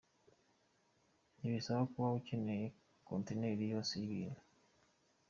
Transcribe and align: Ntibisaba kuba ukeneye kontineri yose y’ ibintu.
Ntibisaba 1.37 1.81
kuba 1.91 2.09
ukeneye 2.19 2.65
kontineri 3.05 3.63
yose 3.73 3.91
y’ 3.99 4.03
ibintu. 4.07 4.41